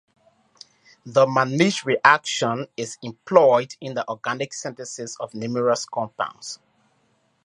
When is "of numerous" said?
5.19-5.85